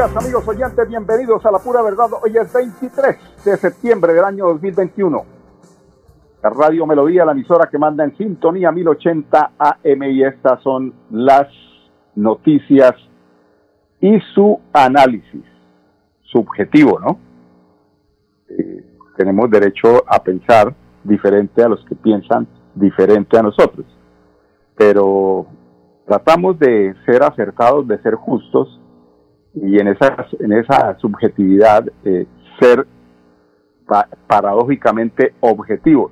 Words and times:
Amigos 0.00 0.46
oyentes, 0.48 0.88
bienvenidos 0.88 1.46
a 1.46 1.52
la 1.52 1.60
pura 1.60 1.80
verdad. 1.80 2.08
Hoy 2.20 2.36
es 2.36 2.52
23 2.52 3.44
de 3.44 3.56
septiembre 3.56 4.12
del 4.12 4.24
año 4.24 4.46
2021. 4.48 5.24
La 6.42 6.50
Radio 6.50 6.84
Melodía, 6.84 7.24
la 7.24 7.30
emisora 7.30 7.68
que 7.70 7.78
manda 7.78 8.02
en 8.02 8.16
sintonía 8.16 8.72
1080 8.72 9.52
AM 9.56 10.02
y 10.02 10.24
estas 10.24 10.60
son 10.62 10.92
las 11.10 11.46
noticias 12.16 12.92
y 14.00 14.18
su 14.34 14.60
análisis 14.72 15.44
subjetivo, 16.22 16.98
¿no? 16.98 17.18
Eh, 18.48 18.84
tenemos 19.16 19.48
derecho 19.48 20.02
a 20.08 20.20
pensar 20.24 20.74
diferente 21.04 21.62
a 21.62 21.68
los 21.68 21.84
que 21.84 21.94
piensan 21.94 22.48
diferente 22.74 23.38
a 23.38 23.42
nosotros, 23.42 23.86
pero 24.76 25.46
tratamos 26.04 26.58
de 26.58 26.96
ser 27.06 27.22
acertados, 27.22 27.86
de 27.86 28.02
ser 28.02 28.16
justos 28.16 28.80
y 29.54 29.78
en 29.78 29.88
esa, 29.88 30.26
en 30.40 30.52
esa 30.52 30.98
subjetividad 30.98 31.86
eh, 32.04 32.26
ser 32.60 32.86
paradójicamente 34.26 35.34
objetivos, 35.40 36.10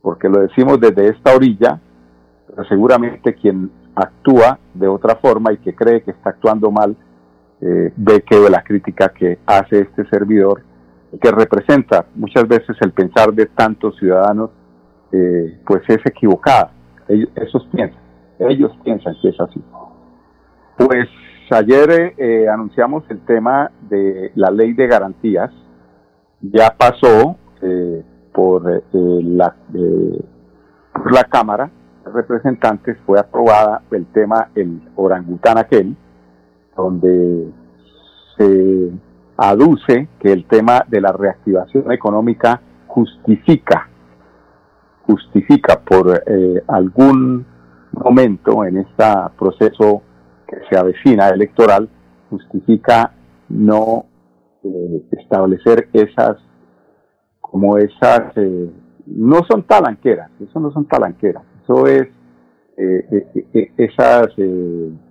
porque 0.00 0.28
lo 0.28 0.40
decimos 0.40 0.80
desde 0.80 1.08
esta 1.08 1.34
orilla, 1.34 1.80
pero 2.48 2.64
seguramente 2.64 3.34
quien 3.34 3.70
actúa 3.94 4.58
de 4.74 4.88
otra 4.88 5.16
forma 5.16 5.52
y 5.52 5.58
que 5.58 5.74
cree 5.74 6.02
que 6.02 6.12
está 6.12 6.30
actuando 6.30 6.70
mal, 6.70 6.96
eh, 7.60 7.92
ve 7.96 8.22
que 8.22 8.48
la 8.48 8.62
crítica 8.62 9.10
que 9.10 9.38
hace 9.44 9.80
este 9.80 10.08
servidor, 10.08 10.62
que 11.20 11.30
representa 11.30 12.06
muchas 12.14 12.46
veces 12.46 12.76
el 12.80 12.92
pensar 12.92 13.32
de 13.32 13.46
tantos 13.46 13.96
ciudadanos, 13.98 14.50
eh, 15.12 15.60
pues 15.66 15.82
es 15.88 16.04
equivocada. 16.04 16.72
Ellos, 17.08 17.30
esos 17.34 17.66
piensan, 17.66 18.00
ellos 18.38 18.72
piensan 18.84 19.14
que 19.20 19.28
es 19.28 19.40
así. 19.40 19.62
Pues 20.76 21.08
ayer 21.50 22.14
eh, 22.16 22.48
anunciamos 22.48 23.04
el 23.10 23.20
tema 23.20 23.70
de 23.88 24.32
la 24.34 24.50
ley 24.50 24.72
de 24.72 24.86
garantías. 24.86 25.50
Ya 26.40 26.74
pasó 26.76 27.36
eh, 27.62 28.02
por, 28.32 28.70
eh, 28.70 28.82
la, 28.92 29.54
por 30.92 31.12
la 31.12 31.24
Cámara 31.24 31.70
de 32.04 32.12
Representantes, 32.12 32.96
fue 33.04 33.18
aprobada 33.18 33.82
el 33.90 34.06
tema, 34.06 34.50
el 34.54 34.80
orangután 34.96 35.58
aquel, 35.58 35.96
donde 36.76 37.48
se 38.36 38.92
aduce 39.36 40.08
que 40.20 40.32
el 40.32 40.46
tema 40.46 40.84
de 40.88 41.00
la 41.00 41.12
reactivación 41.12 41.90
económica 41.90 42.60
justifica, 42.86 43.88
justifica 45.06 45.80
por 45.80 46.22
algún 46.68 47.46
momento 47.92 48.64
en 48.64 48.78
este 48.78 49.04
proceso 49.38 50.02
que 50.48 50.56
se 50.68 50.78
avecina 50.78 51.28
electoral 51.28 51.88
justifica 52.30 53.12
no 53.48 54.06
eh, 54.64 55.02
establecer 55.12 55.88
esas, 55.92 56.38
como 57.40 57.76
esas, 57.76 58.36
eh, 58.36 58.70
no 59.06 59.40
son 59.48 59.62
talanqueras, 59.62 60.30
eso 60.40 60.58
no 60.58 60.70
son 60.72 60.86
talanqueras, 60.86 61.44
eso 61.62 61.86
es 61.86 62.08
eh, 62.76 63.72
esas 63.76 64.28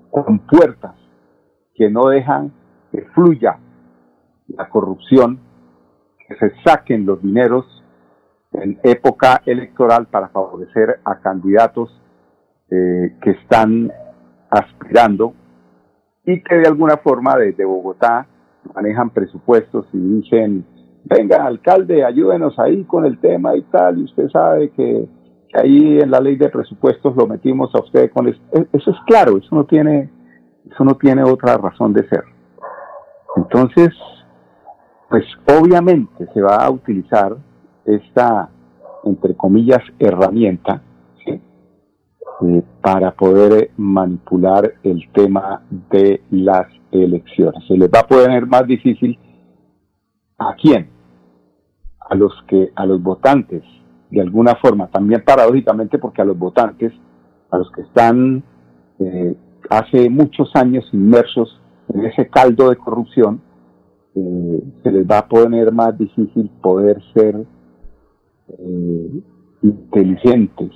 compuertas 0.09 0.95
que 1.75 1.89
no 1.89 2.07
dejan 2.07 2.51
que 2.91 3.01
fluya 3.13 3.59
la 4.47 4.69
corrupción, 4.69 5.39
que 6.27 6.35
se 6.35 6.51
saquen 6.63 7.05
los 7.05 7.21
dineros 7.21 7.65
en 8.53 8.79
época 8.83 9.41
electoral 9.45 10.07
para 10.07 10.29
favorecer 10.29 10.99
a 11.03 11.19
candidatos 11.19 11.89
que 12.69 13.31
están 13.31 13.91
aspirando 14.49 15.33
y 16.25 16.41
que 16.41 16.55
de 16.55 16.67
alguna 16.67 16.97
forma 16.97 17.35
desde 17.37 17.65
Bogotá 17.65 18.27
manejan 18.73 19.09
presupuestos 19.11 19.87
y 19.93 19.97
dicen, 19.97 20.65
venga, 21.05 21.45
alcalde, 21.45 22.03
ayúdenos 22.03 22.57
ahí 22.59 22.83
con 22.83 23.05
el 23.05 23.19
tema 23.19 23.55
y 23.55 23.61
tal, 23.63 23.99
y 23.99 24.03
usted 24.03 24.29
sabe 24.29 24.69
que, 24.71 25.07
ahí 25.53 25.99
en 25.99 26.11
la 26.11 26.19
ley 26.19 26.35
de 26.35 26.49
presupuestos 26.49 27.15
lo 27.15 27.25
metimos 27.25 27.73
a 27.73 27.79
usted 27.79 28.11
con 28.11 28.27
eso. 28.27 28.39
E, 28.51 28.67
eso 28.73 28.91
es 28.91 28.97
claro, 29.07 29.37
eso 29.37 29.55
no 29.55 29.65
tiene, 29.65 30.09
eso 30.69 30.83
no 30.83 30.95
tiene 30.97 31.23
otra 31.23 31.57
razón 31.57 31.93
de 31.93 32.07
ser. 32.09 32.23
Entonces, 33.37 33.89
pues 35.09 35.23
obviamente 35.47 36.27
se 36.33 36.41
va 36.41 36.57
a 36.57 36.69
utilizar 36.69 37.37
esta, 37.85 38.49
entre 39.05 39.35
comillas, 39.35 39.81
herramienta 39.97 40.81
eh, 42.39 42.63
para 42.81 43.15
poder 43.15 43.63
eh, 43.63 43.71
manipular 43.77 44.75
el 44.83 45.09
tema 45.11 45.63
de 45.89 46.21
las 46.29 46.67
elecciones. 46.91 47.63
Se 47.67 47.75
les 47.75 47.89
va 47.89 48.01
a 48.01 48.07
poner 48.07 48.45
más 48.45 48.67
difícil 48.67 49.17
a 50.37 50.53
quién, 50.53 50.87
a 51.99 52.13
los 52.13 52.31
que, 52.47 52.71
a 52.75 52.85
los 52.85 53.01
votantes, 53.01 53.63
de 54.11 54.21
alguna 54.21 54.53
forma, 54.55 54.87
también 54.87 55.23
paradójicamente 55.25 55.97
porque 55.97 56.21
a 56.21 56.25
los 56.25 56.37
votantes, 56.37 56.93
a 57.49 57.57
los 57.57 57.71
que 57.71 57.81
están 57.81 58.43
eh, 58.99 59.35
hace 59.71 60.07
muchos 60.07 60.55
años 60.55 60.87
inmersos 60.93 61.59
en 61.91 62.05
ese 62.05 62.27
caldo 62.27 62.69
de 62.69 62.75
corrupción, 62.75 63.41
se 64.13 64.91
les 64.91 65.05
va 65.05 65.19
a 65.19 65.27
poner 65.27 65.71
más 65.71 65.95
difícil 65.95 66.49
poder 66.61 66.99
ser 67.13 67.45
inteligentes 69.61 70.71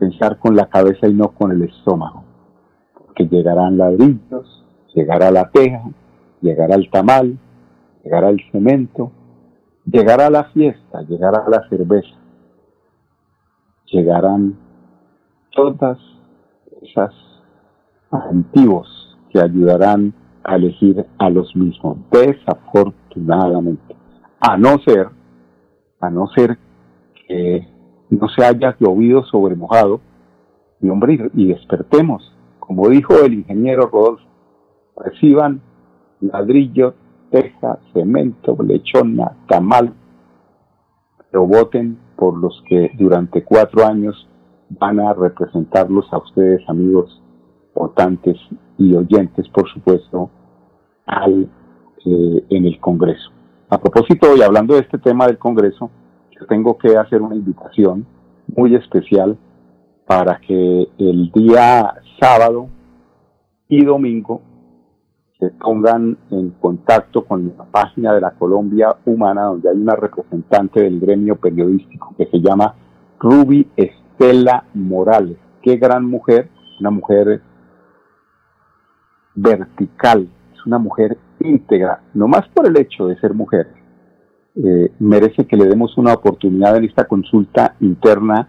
pensar 0.00 0.38
con 0.38 0.56
la 0.56 0.66
cabeza 0.66 1.06
y 1.06 1.12
no 1.12 1.28
con 1.28 1.52
el 1.52 1.62
estómago, 1.62 2.24
porque 2.94 3.28
llegarán 3.28 3.76
ladrillos, 3.76 4.64
llegará 4.94 5.30
la 5.30 5.50
teja, 5.50 5.82
llegará 6.40 6.74
el 6.74 6.90
tamal, 6.90 7.38
llegará 8.02 8.30
el 8.30 8.40
cemento, 8.50 9.12
llegará 9.84 10.30
la 10.30 10.44
fiesta, 10.44 11.02
llegará 11.02 11.44
la 11.48 11.68
cerveza, 11.68 12.16
llegarán 13.92 14.58
todas 15.52 15.98
esas 16.80 17.12
antiguos 18.10 18.88
que 19.30 19.38
ayudarán 19.38 20.14
a 20.44 20.56
elegir 20.56 21.04
a 21.18 21.28
los 21.28 21.54
mismos, 21.54 21.98
desafortunadamente, 22.10 23.94
a 24.40 24.56
no 24.56 24.78
ser, 24.78 25.08
a 26.00 26.08
no 26.08 26.26
ser 26.28 26.56
que 27.28 27.68
no 28.16 28.28
se 28.28 28.44
haya 28.44 28.76
llovido 28.78 29.24
sobre 29.24 29.56
mojado, 29.56 30.00
y 30.80 30.88
hombre, 30.88 31.30
y 31.34 31.48
despertemos, 31.48 32.34
como 32.58 32.88
dijo 32.88 33.14
el 33.24 33.34
ingeniero 33.34 33.86
Rodolfo, 33.86 34.24
reciban 34.96 35.60
ladrillo, 36.20 36.94
teja, 37.30 37.78
cemento, 37.92 38.56
lechona, 38.62 39.36
tamal, 39.48 39.92
pero 41.30 41.46
voten 41.46 41.98
por 42.16 42.38
los 42.38 42.62
que 42.68 42.90
durante 42.98 43.44
cuatro 43.44 43.86
años 43.86 44.28
van 44.68 45.00
a 45.00 45.12
representarlos 45.14 46.12
a 46.12 46.18
ustedes, 46.18 46.68
amigos 46.68 47.22
votantes 47.74 48.36
y 48.78 48.94
oyentes, 48.94 49.48
por 49.48 49.68
supuesto, 49.70 50.30
al, 51.06 51.48
eh, 52.04 52.44
en 52.50 52.66
el 52.66 52.78
Congreso. 52.80 53.30
A 53.68 53.78
propósito, 53.78 54.36
y 54.36 54.42
hablando 54.42 54.74
de 54.74 54.80
este 54.80 54.98
tema 54.98 55.26
del 55.26 55.38
Congreso, 55.38 55.90
tengo 56.46 56.78
que 56.78 56.96
hacer 56.96 57.22
una 57.22 57.34
invitación 57.34 58.06
muy 58.48 58.74
especial 58.74 59.36
para 60.06 60.40
que 60.40 60.88
el 60.98 61.30
día 61.32 61.94
sábado 62.20 62.68
y 63.68 63.84
domingo 63.84 64.42
se 65.38 65.50
pongan 65.50 66.18
en 66.30 66.50
contacto 66.50 67.24
con 67.24 67.54
la 67.56 67.64
página 67.64 68.12
de 68.12 68.20
la 68.20 68.32
Colombia 68.32 68.96
Humana, 69.06 69.44
donde 69.44 69.70
hay 69.70 69.76
una 69.76 69.96
representante 69.96 70.82
del 70.82 71.00
gremio 71.00 71.36
periodístico 71.36 72.14
que 72.18 72.26
se 72.26 72.40
llama 72.40 72.74
Ruby 73.18 73.66
Estela 73.76 74.64
Morales. 74.74 75.38
Qué 75.62 75.76
gran 75.76 76.04
mujer, 76.04 76.50
una 76.78 76.90
mujer 76.90 77.40
vertical, 79.34 80.28
es 80.52 80.66
una 80.66 80.78
mujer 80.78 81.16
íntegra, 81.40 82.02
no 82.12 82.28
más 82.28 82.46
por 82.48 82.66
el 82.66 82.76
hecho 82.76 83.06
de 83.06 83.18
ser 83.20 83.32
mujer, 83.32 83.68
eh, 84.56 84.90
merece 84.98 85.46
que 85.46 85.56
le 85.56 85.66
demos 85.66 85.96
una 85.96 86.12
oportunidad 86.12 86.76
en 86.76 86.84
esta 86.84 87.04
consulta 87.06 87.76
interna 87.80 88.48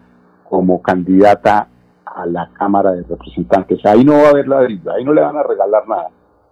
como 0.50 0.82
candidata 0.82 1.68
a 2.06 2.26
la 2.26 2.50
Cámara 2.54 2.92
de 2.92 3.04
Representantes. 3.04 3.86
Ahí 3.86 4.04
no 4.04 4.14
va 4.14 4.28
a 4.28 4.30
haber 4.30 4.48
ladrillo, 4.48 4.92
ahí 4.92 5.04
no 5.04 5.14
le 5.14 5.22
van 5.22 5.38
a 5.38 5.44
regalar 5.44 5.88
nada. 5.88 6.10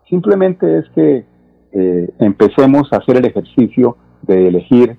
Simplemente 0.07 0.80
es 0.80 0.90
que 0.96 1.25
eh, 1.72 2.10
empecemos 2.19 2.92
a 2.92 2.98
hacer 2.98 3.18
el 3.18 3.25
ejercicio 3.25 3.98
de 4.22 4.48
elegir 4.48 4.98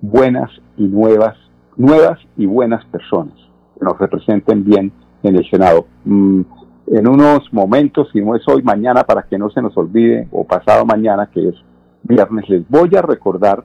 buenas 0.00 0.50
y 0.76 0.86
nuevas, 0.86 1.36
nuevas 1.76 2.18
y 2.36 2.46
buenas 2.46 2.84
personas 2.86 3.34
que 3.78 3.84
nos 3.84 3.98
representen 3.98 4.64
bien 4.64 4.92
en 5.22 5.36
el 5.36 5.48
Senado. 5.48 5.86
Mm, 6.04 6.42
en 6.88 7.08
unos 7.08 7.52
momentos, 7.52 8.08
si 8.12 8.20
no 8.20 8.34
es 8.34 8.46
hoy, 8.48 8.62
mañana, 8.62 9.04
para 9.04 9.22
que 9.22 9.38
no 9.38 9.48
se 9.50 9.62
nos 9.62 9.76
olvide, 9.76 10.28
o 10.30 10.44
pasado 10.44 10.84
mañana, 10.84 11.30
que 11.32 11.48
es 11.48 11.54
viernes, 12.02 12.48
les 12.48 12.68
voy 12.68 12.90
a 12.96 13.02
recordar 13.02 13.64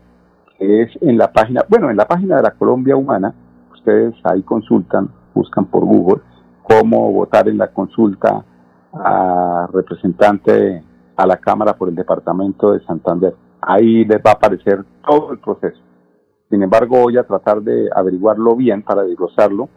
es 0.60 0.90
en 1.02 1.18
la 1.18 1.32
página, 1.32 1.64
bueno, 1.70 1.90
en 1.90 1.98
la 1.98 2.08
página 2.08 2.38
de 2.38 2.44
la 2.44 2.52
Colombia 2.52 2.96
Humana, 2.96 3.34
ustedes 3.74 4.16
ahí 4.24 4.42
consultan, 4.44 5.10
buscan 5.34 5.66
por 5.66 5.86
Google, 5.86 6.22
cómo 6.64 7.12
votar 7.12 7.48
en 7.48 7.58
la 7.58 7.68
consulta 7.68 8.44
a 8.94 9.68
representante 9.72 10.84
a 11.16 11.26
la 11.26 11.38
Cámara 11.38 11.74
por 11.74 11.90
el 11.90 11.96
Departamento 11.96 12.74
de 12.74 12.84
Santander. 12.86 13.36
Ahí 13.62 14.06
les 14.06 14.18
va 14.18 14.32
a 14.32 14.34
aparecer 14.34 14.84
todo 15.06 15.32
el 15.32 15.40
proceso. 15.40 15.80
Sin 16.50 16.64
embargo, 16.64 17.02
voy 17.02 17.18
a 17.18 17.24
tratar 17.24 17.62
de 17.62 17.90
averiguarlo 17.94 18.56
bien 18.56 18.82
para 18.82 19.04
desglosarlo 19.04 19.70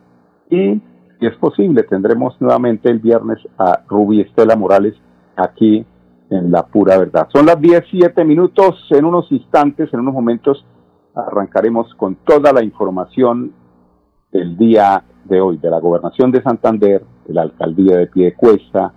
y, 0.48 0.80
si 1.18 1.26
es 1.26 1.36
posible, 1.36 1.82
tendremos 1.82 2.40
nuevamente 2.40 2.88
el 2.90 2.98
viernes 2.98 3.38
a 3.58 3.80
Ruby 3.88 4.20
Estela 4.20 4.56
Morales 4.56 4.94
aquí 5.36 5.84
en 6.30 6.50
La 6.50 6.64
Pura 6.64 6.96
Verdad. 6.96 7.28
Son 7.32 7.44
las 7.44 7.60
17 7.60 8.24
minutos, 8.24 8.86
en 8.90 9.04
unos 9.04 9.30
instantes, 9.32 9.92
en 9.92 10.00
unos 10.00 10.14
momentos, 10.14 10.64
arrancaremos 11.14 11.92
con 11.94 12.14
toda 12.24 12.52
la 12.52 12.62
información 12.62 13.52
del 14.32 14.56
día 14.56 15.02
de 15.24 15.40
hoy, 15.40 15.58
de 15.58 15.70
la 15.70 15.80
Gobernación 15.80 16.30
de 16.30 16.42
Santander, 16.42 17.04
de 17.26 17.34
la 17.34 17.42
Alcaldía 17.42 17.96
de 17.96 18.06
Piedecuesta, 18.06 18.92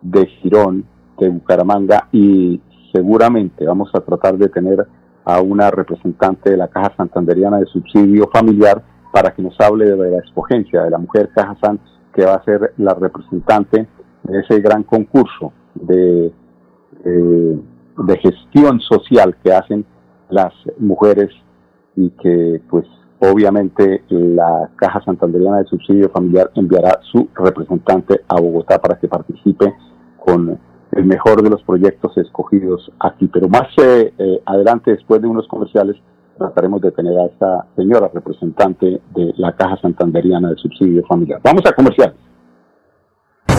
de 0.00 0.26
Girón, 0.26 0.84
de 1.18 1.28
Bucaramanga 1.28 2.08
y 2.12 2.60
seguramente 2.92 3.66
vamos 3.66 3.90
a 3.94 4.00
tratar 4.00 4.38
de 4.38 4.48
tener 4.48 4.86
a 5.24 5.40
una 5.40 5.70
representante 5.70 6.50
de 6.50 6.56
la 6.56 6.68
Caja 6.68 6.94
Santanderiana 6.96 7.58
de 7.58 7.66
Subsidio 7.66 8.30
Familiar 8.32 8.82
para 9.12 9.34
que 9.34 9.42
nos 9.42 9.60
hable 9.60 9.84
de 9.84 10.10
la 10.10 10.18
escogencia 10.18 10.82
de 10.84 10.90
la 10.90 10.98
mujer 10.98 11.30
Caja 11.34 11.56
San, 11.60 11.78
que 12.14 12.24
va 12.24 12.34
a 12.34 12.44
ser 12.44 12.72
la 12.78 12.94
representante 12.94 13.86
de 14.22 14.40
ese 14.40 14.60
gran 14.60 14.84
concurso 14.84 15.52
de, 15.74 16.32
eh, 17.08 17.58
de 17.98 18.18
gestión 18.18 18.80
social 18.80 19.36
que 19.42 19.52
hacen 19.52 19.84
las 20.30 20.52
mujeres 20.78 21.30
y 21.96 22.10
que 22.10 22.60
pues 22.68 22.86
obviamente 23.18 24.04
la 24.08 24.70
Caja 24.76 25.02
Santanderiana 25.04 25.58
de 25.58 25.64
Subsidio 25.64 26.10
Familiar 26.10 26.50
enviará 26.54 27.00
su 27.10 27.28
representante 27.34 28.20
a 28.28 28.40
Bogotá 28.40 28.78
para 28.78 28.98
que 28.98 29.08
participe 29.08 29.74
con 30.18 30.58
el 30.92 31.04
mejor 31.04 31.42
de 31.42 31.50
los 31.50 31.62
proyectos 31.62 32.16
escogidos 32.16 32.90
aquí. 33.00 33.28
Pero 33.28 33.48
más 33.48 33.68
eh, 33.78 34.12
eh, 34.18 34.42
adelante, 34.46 34.92
después 34.92 35.20
de 35.20 35.28
unos 35.28 35.46
comerciales, 35.48 35.96
trataremos 36.36 36.80
de 36.80 36.92
tener 36.92 37.18
a 37.18 37.26
esta 37.26 37.66
señora 37.76 38.10
representante 38.12 39.00
de 39.14 39.32
la 39.36 39.52
Caja 39.52 39.76
Santanderiana 39.80 40.50
de 40.50 40.56
Subsidio 40.56 41.04
Familiar. 41.06 41.40
Vamos 41.42 41.62
a 41.66 41.72
comerciales. 41.72 42.27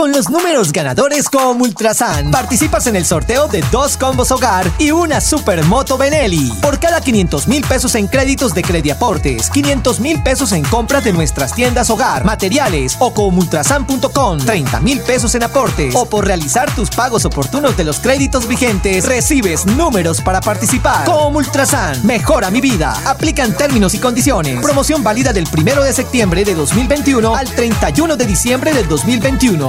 Con 0.00 0.12
los 0.12 0.30
números 0.30 0.72
ganadores 0.72 1.28
con 1.28 1.60
Ultrasan, 1.60 2.30
participas 2.30 2.86
en 2.86 2.96
el 2.96 3.04
sorteo 3.04 3.48
de 3.48 3.62
dos 3.70 3.98
combos 3.98 4.30
hogar 4.30 4.66
y 4.78 4.92
una 4.92 5.20
supermoto 5.20 5.98
Benelli. 5.98 6.50
Por 6.62 6.80
cada 6.80 7.02
500 7.02 7.46
mil 7.48 7.62
pesos 7.66 7.94
en 7.96 8.06
créditos 8.06 8.54
de 8.54 8.62
Crediaportes, 8.62 9.50
500 9.50 10.00
mil 10.00 10.22
pesos 10.22 10.52
en 10.52 10.64
compras 10.64 11.04
de 11.04 11.12
nuestras 11.12 11.54
tiendas 11.54 11.90
hogar, 11.90 12.24
materiales 12.24 12.96
o 12.98 13.12
con 13.12 13.36
ultrasan.com, 13.36 14.38
30 14.38 14.80
mil 14.80 15.00
pesos 15.00 15.34
en 15.34 15.42
aportes 15.42 15.94
o 15.94 16.08
por 16.08 16.26
realizar 16.26 16.74
tus 16.74 16.88
pagos 16.88 17.26
oportunos 17.26 17.76
de 17.76 17.84
los 17.84 18.00
créditos 18.00 18.48
vigentes, 18.48 19.04
recibes 19.04 19.66
números 19.66 20.22
para 20.22 20.40
participar. 20.40 21.04
Con 21.04 21.36
Ultrasan, 21.36 22.06
mejora 22.06 22.50
mi 22.50 22.62
vida. 22.62 22.98
Aplican 23.04 23.54
términos 23.54 23.92
y 23.92 23.98
condiciones. 23.98 24.62
Promoción 24.62 25.04
válida 25.04 25.34
del 25.34 25.46
1 25.54 25.82
de 25.82 25.92
septiembre 25.92 26.42
de 26.46 26.54
2021 26.54 27.36
al 27.36 27.50
31 27.50 28.16
de 28.16 28.24
diciembre 28.24 28.72
del 28.72 28.88
2021 28.88 29.68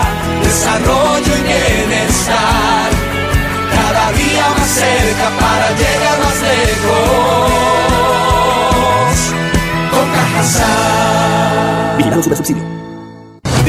desarrollo 0.71 1.33
y 1.37 1.43
bienestar 1.43 2.89
cada 3.73 4.11
día 4.13 4.49
más 4.57 4.69
cerca 4.69 5.29
para 5.39 5.71
llegar 5.71 6.19
más 6.19 6.41
lejos. 6.41 7.51
Con. 9.91 10.07
Vigilado 11.97 12.23
subsidio. 12.23 12.90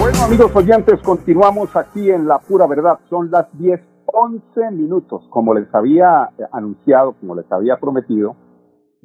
Bueno, 0.00 0.24
amigos 0.24 0.56
oyentes, 0.56 1.00
continuamos 1.02 1.76
aquí 1.76 2.10
en 2.10 2.26
La 2.26 2.38
Pura 2.38 2.66
Verdad. 2.66 2.98
Son 3.10 3.30
las 3.30 3.46
10, 3.58 3.80
11 4.06 4.70
minutos. 4.72 5.26
Como 5.30 5.54
les 5.54 5.72
había 5.74 6.30
anunciado, 6.50 7.12
como 7.20 7.34
les 7.34 7.50
había 7.52 7.78
prometido, 7.78 8.36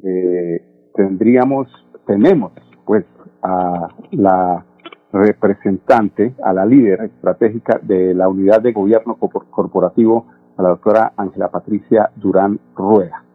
eh, 0.04 0.90
tendríamos, 0.96 1.68
tenemos, 2.06 2.52
pues, 2.86 3.06
a 3.44 3.90
la 4.12 4.66
representante, 5.12 6.36
a 6.44 6.54
la 6.54 6.66
líder 6.66 7.04
estratégica 7.04 7.80
de 7.82 8.14
la 8.14 8.30
unidad 8.30 8.62
de 8.62 8.74
gobierno 8.74 9.18
corporativo, 9.18 10.28
a 10.58 10.64
la 10.64 10.70
doctora 10.70 11.14
Ángela 11.18 11.50
Patricia 11.50 12.12
Durán 12.16 12.60
Rueda. 12.76 13.27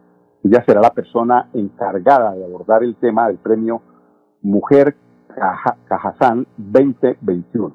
Ella 0.43 0.63
será 0.65 0.81
la 0.81 0.93
persona 0.93 1.49
encargada 1.53 2.33
de 2.35 2.43
abordar 2.43 2.83
el 2.83 2.95
tema 2.95 3.27
del 3.27 3.37
premio 3.37 3.81
Mujer 4.41 4.95
Cajazán 5.87 6.45
2021. 6.57 7.73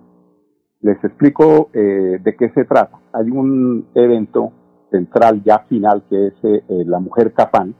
Les 0.80 1.02
explico 1.02 1.70
eh, 1.72 2.18
de 2.22 2.37
qué 2.37 2.50
se 2.50 2.64
trata. 2.64 2.98
Hay 3.12 3.30
un 3.30 3.88
evento 3.94 4.52
central 4.90 5.42
ya 5.44 5.60
final 5.60 6.04
que 6.08 6.28
es 6.28 6.34
eh, 6.42 6.62
la 6.87 7.00
Mujer 7.00 7.32
Capán 7.32 7.75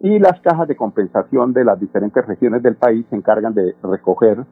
y 0.00 0.18
las 0.18 0.40
cajas 0.40 0.66
de 0.66 0.76
compensación 0.76 1.52
de 1.52 1.64
las 1.64 1.78
diferentes 1.78 2.24
regiones 2.26 2.62
del 2.62 2.76
país 2.76 3.04
se 3.10 3.16
encargan 3.16 3.54
de 3.54 3.74
recoger 3.82 4.46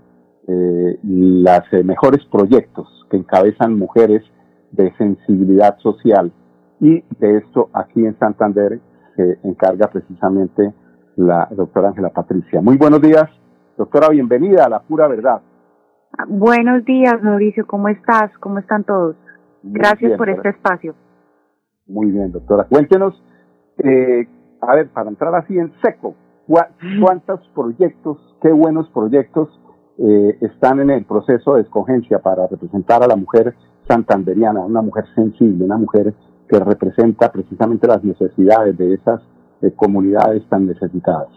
eh, 0.47 0.99
los 1.03 1.73
eh, 1.73 1.83
mejores 1.83 2.25
proyectos 2.27 2.87
que 3.11 3.17
encabezan 3.17 3.79
mujeres 3.79 4.23
de 4.73 4.95
sensibilidad 4.97 5.79
social 5.79 6.33
y 6.81 7.03
de 7.19 7.39
esto 7.39 7.71
aquí 7.73 8.05
en 8.05 8.19
Santander 8.19 8.81
se 9.19 9.39
encarga 9.43 9.89
precisamente 9.89 10.73
la 11.17 11.49
doctora 11.51 11.89
Ángela 11.89 12.11
Patricia. 12.11 12.61
Muy 12.63 12.77
buenos 12.77 13.03
días, 13.03 13.25
doctora, 13.77 14.09
bienvenida 14.11 14.65
a 14.65 14.69
la 14.69 14.81
pura 14.81 15.09
verdad. 15.09 15.41
Buenos 16.29 16.85
días, 16.85 17.21
Mauricio, 17.21 17.67
¿cómo 17.67 17.89
estás? 17.89 18.31
¿Cómo 18.39 18.61
están 18.61 18.85
todos? 18.85 19.17
Gracias 19.65 20.17
por 20.17 20.31
este 20.31 20.51
espacio. 20.51 20.95
Muy 21.89 22.13
bien, 22.13 22.31
doctora. 22.31 22.65
Cuéntenos, 22.65 23.21
eh, 23.79 24.29
a 24.61 24.77
ver, 24.77 24.89
para 24.91 25.11
entrar 25.11 25.35
así 25.35 25.59
en 25.59 25.73
seco, 25.83 26.15
¿cuántos 26.47 27.41
proyectos, 27.55 28.19
qué 28.41 28.53
buenos 28.53 28.89
proyectos 28.91 29.49
eh, 29.99 30.39
están 30.43 30.79
en 30.79 30.91
el 30.91 31.05
proceso 31.05 31.57
de 31.57 31.63
escogencia 31.63 32.21
para 32.21 32.47
representar 32.47 33.03
a 33.03 33.09
la 33.09 33.17
mujer 33.17 33.57
santanderiana, 33.89 34.61
una 34.61 34.81
mujer 34.81 35.07
sensible, 35.17 35.65
una 35.65 35.77
mujer 35.77 36.15
que 36.49 36.59
representa 36.59 37.31
precisamente 37.31 37.87
las 37.87 38.03
necesidades 38.03 38.77
de 38.77 38.95
esas 38.95 39.21
eh, 39.63 39.71
comunidades 39.75 40.47
tan 40.49 40.67
necesitadas. 40.67 41.29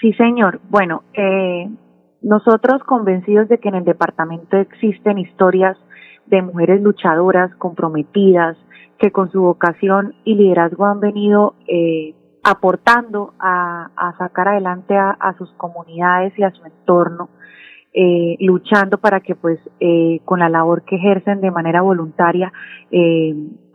Sí, 0.00 0.12
señor. 0.12 0.60
Bueno, 0.68 1.04
eh, 1.14 1.68
nosotros 2.22 2.82
convencidos 2.84 3.48
de 3.48 3.58
que 3.58 3.68
en 3.68 3.76
el 3.76 3.84
departamento 3.84 4.56
existen 4.56 5.18
historias 5.18 5.76
de 6.26 6.42
mujeres 6.42 6.82
luchadoras, 6.82 7.54
comprometidas, 7.56 8.56
que 8.98 9.10
con 9.10 9.30
su 9.30 9.42
vocación 9.42 10.14
y 10.24 10.34
liderazgo 10.34 10.86
han 10.86 11.00
venido 11.00 11.54
eh, 11.68 12.14
aportando 12.42 13.34
a, 13.38 13.90
sacar 14.18 14.48
adelante 14.48 14.96
a, 14.96 15.34
sus 15.36 15.52
comunidades 15.54 16.32
y 16.38 16.42
a 16.42 16.50
su 16.50 16.64
entorno 16.64 17.28
eh, 17.92 18.36
luchando 18.40 18.98
para 18.98 19.20
que 19.20 19.34
pues 19.34 19.58
eh, 19.80 20.20
con 20.24 20.38
la 20.38 20.48
labor 20.48 20.82
que 20.84 20.96
ejercen 20.96 21.40
de 21.40 21.50
manera 21.50 21.82
voluntaria 21.82 22.52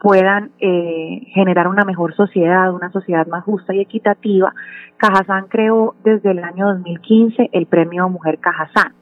puedan 0.01 0.50
eh, 0.60 1.27
generar 1.27 1.67
una 1.67 1.86
mejor 1.86 2.15
sociedad, 2.15 2.74
una 2.74 2.91
sociedad 2.91 3.27
más 3.27 3.43
justa 3.43 3.74
y 3.75 3.81
equitativa, 3.81 4.51
Cajazán 4.98 5.46
creó 5.48 5.93
desde 6.03 6.31
el 6.31 6.43
año 6.43 6.67
2015 6.74 7.51
el 7.53 7.67
premio 7.67 8.10
Mujer 8.10 8.39
Cajazán. 8.39 8.93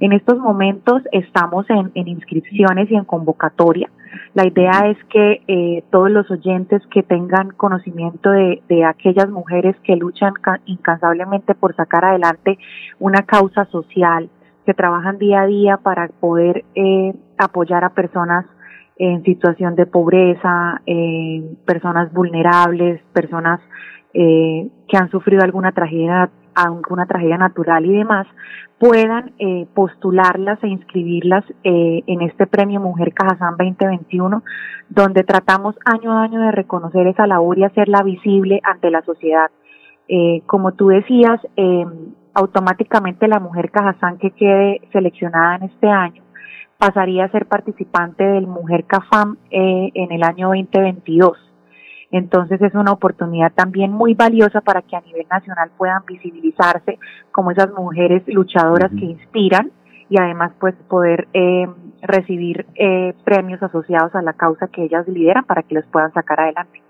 En 0.00 0.12
estos 0.12 0.38
momentos 0.38 1.02
estamos 1.12 1.66
en, 1.70 1.92
inscripciones 1.94 2.90
y 2.90 2.96
en 2.96 3.04
convocatoria. 3.04 3.88
La 4.34 4.46
idea 4.46 4.88
es 4.88 4.96
que 5.10 5.42
eh, 5.46 5.84
todos 5.90 6.10
los 6.10 6.28
oyentes 6.30 6.82
que 6.92 7.02
tengan 7.02 7.50
conocimiento 7.50 8.30
de, 8.30 8.62
de 8.68 8.84
aquellas 8.84 9.28
mujeres 9.28 9.76
que 9.84 9.96
luchan 9.96 10.34
incansablemente 10.66 11.54
por 11.54 11.74
sacar 11.74 12.04
adelante 12.04 12.58
una 12.98 13.22
causa 13.22 13.64
social, 13.66 14.28
que 14.66 14.74
trabajan 14.74 15.18
día 15.18 15.42
a 15.42 15.46
día 15.46 15.76
para 15.78 16.08
poder 16.08 16.64
eh, 16.74 17.14
apoyar 17.38 17.84
a 17.84 17.90
personas 17.90 18.44
en 18.98 19.22
situación 19.22 19.76
de 19.76 19.86
pobreza, 19.86 20.82
personas 21.64 22.12
vulnerables, 22.12 23.00
personas 23.12 23.60
eh, 24.14 24.68
que 24.88 24.96
han 24.96 25.10
sufrido 25.10 25.44
alguna 25.44 25.72
tragedia, 25.72 26.30
alguna 26.54 27.06
tragedia 27.06 27.36
natural 27.36 27.84
y 27.84 27.96
demás, 27.96 28.26
puedan 28.78 29.32
eh, 29.38 29.66
postularlas 29.74 30.62
e 30.62 30.68
inscribirlas 30.68 31.44
eh, 31.64 32.02
en 32.06 32.22
este 32.22 32.46
premio 32.46 32.80
Mujer 32.80 33.12
Cajazán 33.12 33.56
2021, 33.58 34.42
donde 34.88 35.24
tratamos 35.24 35.76
año 35.84 36.12
a 36.12 36.22
año 36.22 36.40
de 36.40 36.52
reconocer 36.52 37.06
esa 37.06 37.26
labor 37.26 37.58
y 37.58 37.64
hacerla 37.64 38.02
visible 38.02 38.60
ante 38.62 38.90
la 38.90 39.02
sociedad. 39.02 39.50
Eh, 40.08 40.42
como 40.46 40.72
tú 40.72 40.88
decías, 40.88 41.40
eh, 41.56 41.84
automáticamente 42.34 43.28
la 43.28 43.40
mujer 43.40 43.70
Cajazán 43.70 44.18
que 44.18 44.30
quede 44.30 44.80
seleccionada 44.92 45.56
en 45.56 45.62
este 45.64 45.88
año 45.88 46.22
pasaría 46.78 47.24
a 47.24 47.30
ser 47.30 47.46
participante 47.46 48.24
del 48.24 48.46
Mujer 48.46 48.84
Cafam 48.86 49.36
eh, 49.50 49.90
en 49.94 50.12
el 50.12 50.22
año 50.22 50.48
2022. 50.48 51.36
Entonces 52.10 52.62
es 52.62 52.74
una 52.74 52.92
oportunidad 52.92 53.52
también 53.52 53.92
muy 53.92 54.14
valiosa 54.14 54.60
para 54.60 54.80
que 54.82 54.96
a 54.96 55.00
nivel 55.00 55.26
nacional 55.30 55.70
puedan 55.76 56.02
visibilizarse 56.06 56.98
como 57.32 57.50
esas 57.50 57.70
mujeres 57.72 58.22
luchadoras 58.28 58.90
que 58.92 59.04
inspiran 59.04 59.72
y 60.08 60.18
además 60.18 60.52
pues 60.58 60.74
poder 60.88 61.28
eh, 61.34 61.66
recibir 62.00 62.64
eh, 62.76 63.12
premios 63.24 63.62
asociados 63.62 64.14
a 64.14 64.22
la 64.22 64.32
causa 64.32 64.68
que 64.68 64.84
ellas 64.84 65.06
lideran 65.06 65.44
para 65.44 65.64
que 65.64 65.74
los 65.74 65.84
puedan 65.86 66.12
sacar 66.14 66.40
adelante. 66.40 66.80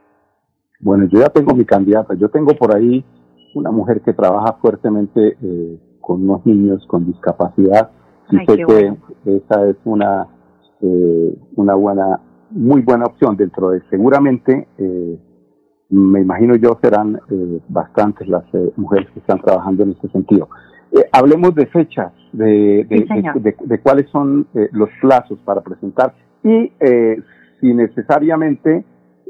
Bueno, 0.80 1.06
yo 1.06 1.18
ya 1.18 1.30
tengo 1.30 1.54
mi 1.54 1.64
candidata, 1.64 2.14
yo 2.14 2.28
tengo 2.28 2.54
por 2.54 2.76
ahí 2.76 3.04
una 3.54 3.72
mujer 3.72 4.02
que 4.02 4.12
trabaja 4.12 4.52
fuertemente 4.60 5.36
eh, 5.42 5.80
con 6.00 6.22
unos 6.22 6.46
niños 6.46 6.86
con 6.86 7.06
discapacidad 7.06 7.90
y 8.30 8.36
sé 8.38 8.64
que 8.66 8.94
esa 9.36 9.68
es 9.68 9.76
una 9.84 10.26
eh, 10.80 11.36
una 11.56 11.74
buena 11.74 12.20
muy 12.50 12.82
buena 12.82 13.06
opción 13.06 13.36
dentro 13.36 13.70
de 13.70 13.82
seguramente 13.90 14.68
eh, 14.78 15.18
me 15.90 16.20
imagino 16.20 16.56
yo 16.56 16.78
serán 16.82 17.20
eh, 17.30 17.60
bastantes 17.68 18.28
las 18.28 18.44
eh, 18.54 18.72
mujeres 18.76 19.08
que 19.12 19.20
están 19.20 19.40
trabajando 19.40 19.84
en 19.84 19.90
este 19.92 20.08
sentido. 20.08 20.48
Eh, 20.92 21.04
hablemos 21.12 21.54
de 21.54 21.66
fechas 21.66 22.12
de 22.32 22.84
de, 22.88 23.06
sí, 23.06 23.40
de, 23.40 23.56
de, 23.58 23.80
cuáles 23.80 24.08
son 24.10 24.46
eh, 24.54 24.68
los 24.72 24.90
plazos 25.00 25.38
para 25.44 25.62
presentar. 25.62 26.14
Y 26.44 26.72
eh, 26.80 27.22
si 27.60 27.72
necesariamente 27.72 28.84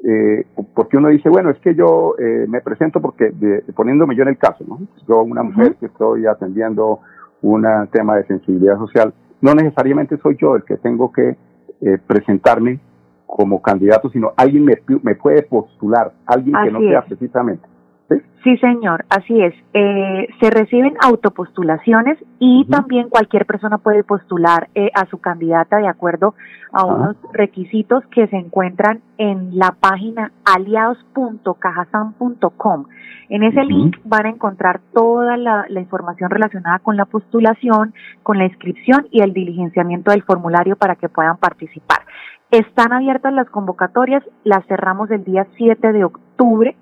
eh, 0.05 0.47
porque 0.75 0.97
uno 0.97 1.09
dice, 1.09 1.29
bueno, 1.29 1.51
es 1.51 1.59
que 1.59 1.75
yo 1.75 2.15
eh, 2.19 2.47
me 2.49 2.61
presento 2.61 3.01
porque, 3.01 3.31
de, 3.31 3.63
poniéndome 3.75 4.15
yo 4.15 4.23
en 4.23 4.29
el 4.29 4.39
caso, 4.39 4.65
¿no? 4.67 4.81
Yo, 5.09 5.23
una 5.23 5.43
mujer 5.43 5.75
que 5.77 5.87
estoy 5.87 6.27
atendiendo 6.27 7.01
un 7.43 7.65
tema 7.93 8.17
de 8.17 8.27
sensibilidad 8.27 8.79
social, 8.79 9.13
no 9.41 9.55
necesariamente 9.55 10.19
soy 10.19 10.37
yo 10.41 10.57
el 10.57 10.65
que 10.65 10.77
tengo 10.77 11.13
que 11.13 11.37
eh, 11.81 11.99
presentarme 12.07 12.81
como 13.27 13.61
candidato, 13.63 14.09
sino 14.11 14.33
alguien 14.37 14.65
me, 14.65 14.79
me 15.03 15.15
puede 15.15 15.43
postular, 15.43 16.13
alguien 16.27 16.57
Así 16.57 16.67
que 16.67 16.73
no 16.73 16.81
sea 16.81 17.01
es. 17.01 17.05
precisamente. 17.05 17.69
Sí, 18.45 18.57
señor, 18.59 19.05
así 19.11 19.43
es. 19.43 19.53
Eh, 19.75 20.29
se 20.41 20.51
reciben 20.51 20.95
autopostulaciones 21.03 22.17
y 22.39 22.65
también 22.67 23.09
cualquier 23.11 23.45
persona 23.45 23.79
puede 23.79 24.05
postular 24.05 24.69
eh, 24.75 24.91
a 24.95 25.07
su 25.07 25.19
candidata 25.19 25.79
de 25.79 25.89
acuerdo 25.89 26.37
a 26.73 26.85
unos 26.87 27.17
requisitos 27.33 28.07
que 28.07 28.29
se 28.29 28.37
encuentran 28.37 29.01
en 29.19 29.59
la 29.59 29.75
página 29.79 30.31
aliados.cajasan.com. 30.45 32.87
En 33.29 33.43
ese 33.43 33.65
link 33.65 33.99
van 34.05 34.27
a 34.27 34.31
encontrar 34.31 34.81
toda 34.95 35.37
la, 35.37 35.67
la 35.69 35.81
información 35.81 36.31
relacionada 36.31 36.79
con 36.79 36.97
la 36.97 37.05
postulación, 37.05 37.93
con 38.23 38.39
la 38.39 38.47
inscripción 38.47 39.07
y 39.11 39.21
el 39.21 39.35
diligenciamiento 39.35 40.13
del 40.13 40.23
formulario 40.23 40.77
para 40.77 40.95
que 40.95 41.11
puedan 41.11 41.37
participar. 41.37 41.99
Están 42.51 42.95
abiertas 42.95 43.35
las 43.35 43.51
convocatorias, 43.51 44.25
las 44.45 44.65
cerramos 44.67 45.11
el 45.11 45.25
día 45.25 45.47
7 45.59 45.93
de 45.93 46.05
octubre. 46.05 46.75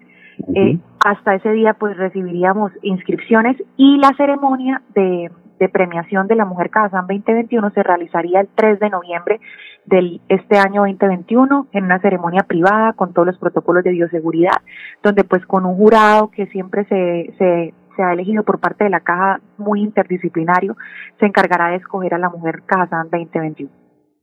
Eh, 0.55 0.79
hasta 1.05 1.35
ese 1.35 1.51
día 1.53 1.75
pues 1.75 1.97
recibiríamos 1.97 2.73
inscripciones 2.83 3.57
y 3.77 3.97
la 3.99 4.11
ceremonia 4.17 4.83
de, 4.95 5.31
de 5.59 5.69
premiación 5.69 6.27
de 6.27 6.37
la 6.37 6.45
Mujer 6.45 6.71
Cajazán 6.71 7.07
2021 7.07 7.71
se 7.71 7.83
realizaría 7.83 8.41
el 8.41 8.49
3 8.55 8.81
de 8.81 8.91
noviembre 8.91 9.41
del 9.87 10.21
este 10.29 10.59
año 10.59 10.83
2021 10.83 11.69
en 11.73 11.85
una 11.85 12.01
ceremonia 12.01 12.43
privada 12.47 12.93
con 12.93 13.13
todos 13.13 13.27
los 13.27 13.39
protocolos 13.39 13.85
de 13.85 13.91
bioseguridad, 13.91 14.57
donde 15.03 15.25
pues 15.25 15.45
con 15.47 15.65
un 15.65 15.77
jurado 15.77 16.31
que 16.31 16.47
siempre 16.47 16.85
se, 16.85 17.35
se, 17.39 17.75
se 17.97 18.03
ha 18.03 18.13
elegido 18.13 18.43
por 18.43 18.59
parte 18.59 18.85
de 18.85 18.91
la 18.91 19.01
caja 19.01 19.41
muy 19.57 19.81
interdisciplinario, 19.83 20.77
se 21.19 21.27
encargará 21.27 21.69
de 21.69 21.77
escoger 21.77 22.15
a 22.15 22.19
la 22.19 22.29
Mujer 22.29 22.63
Cajazán 22.67 23.09
2021. 23.11 23.71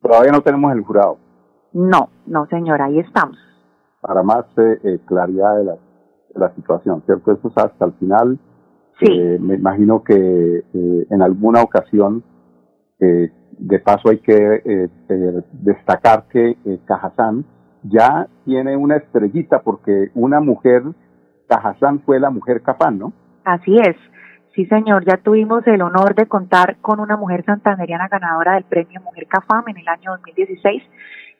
Todavía 0.02 0.32
no 0.32 0.42
tenemos 0.42 0.74
el 0.74 0.82
jurado. 0.82 1.18
No, 1.72 2.10
no 2.28 2.46
señora, 2.48 2.86
ahí 2.86 3.00
estamos. 3.00 3.38
Para 4.02 4.22
más 4.22 4.46
eh, 4.58 4.80
eh, 4.84 5.00
claridad 5.06 5.58
de 5.58 5.64
la, 5.64 5.74
de 5.74 5.80
la 6.36 6.54
situación, 6.56 7.02
¿cierto? 7.06 7.32
Eso 7.32 7.48
es 7.48 7.58
hasta 7.58 7.86
el 7.86 7.94
final. 7.94 8.40
Sí. 9.00 9.08
Eh, 9.10 9.38
me 9.40 9.56
imagino 9.56 10.04
que 10.04 10.14
eh, 10.74 11.08
en 11.10 11.22
alguna 11.22 11.62
ocasión, 11.62 12.24
eh, 13.00 13.32
de 13.58 13.80
paso 13.80 14.10
hay 14.10 14.20
que 14.20 14.62
eh, 14.66 14.90
destacar 15.52 16.26
que 16.30 16.58
Cajazán 16.86 17.46
ya 17.84 18.28
tiene 18.46 18.76
una 18.76 18.98
estrellita 18.98 19.62
porque 19.62 20.10
una 20.16 20.40
mujer, 20.40 20.84
Cajazán 21.48 22.00
fue 22.02 22.20
la 22.20 22.30
mujer 22.30 22.62
Capán, 22.62 22.98
¿no? 22.98 23.14
Así 23.44 23.78
es. 23.78 23.96
Sí, 24.56 24.66
señor, 24.68 25.04
ya 25.06 25.18
tuvimos 25.18 25.66
el 25.66 25.82
honor 25.82 26.14
de 26.14 26.28
contar 26.28 26.78
con 26.78 27.00
una 27.00 27.18
mujer 27.18 27.44
santanderiana 27.44 28.08
ganadora 28.08 28.54
del 28.54 28.64
premio 28.66 29.02
Mujer 29.02 29.26
Cafam 29.28 29.64
en 29.68 29.78
el 29.78 29.88
año 29.88 30.12
2016, 30.12 30.84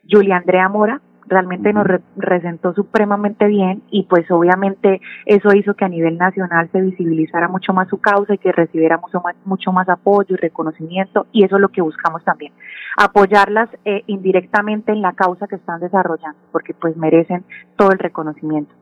Julia 0.10 0.38
Andrea 0.38 0.68
Mora. 0.68 1.00
Realmente 1.28 1.74
nos 1.74 1.86
re 1.86 2.02
presentó 2.16 2.74
supremamente 2.74 3.48
bien 3.48 3.84
y 3.90 4.04
pues 4.04 4.30
obviamente 4.32 5.02
eso 5.26 5.54
hizo 5.54 5.74
que 5.74 5.86
a 5.86 5.90
nivel 5.90 6.18
nacional 6.18 6.70
se 6.72 6.82
visibilizara 6.82 7.48
mucho 7.48 7.74
más 7.74 7.88
su 7.90 8.00
causa 8.00 8.34
y 8.34 8.38
que 8.38 8.52
recibiera 8.52 8.98
mucho 8.98 9.22
más, 9.22 9.36
mucho 9.46 9.72
más 9.72 9.88
apoyo 9.90 10.36
y 10.36 10.38
reconocimiento 10.38 11.28
y 11.32 11.44
eso 11.46 11.56
es 11.56 11.62
lo 11.62 11.70
que 11.70 11.82
buscamos 11.82 12.24
también, 12.24 12.54
apoyarlas 12.98 13.70
eh, 13.86 14.04
indirectamente 14.08 14.92
en 14.92 15.02
la 15.02 15.14
causa 15.14 15.48
que 15.48 15.56
están 15.56 15.80
desarrollando 15.80 16.40
porque 16.52 16.74
pues 16.74 16.96
merecen 16.98 17.44
todo 17.78 17.92
el 17.92 18.00
reconocimiento. 18.00 18.74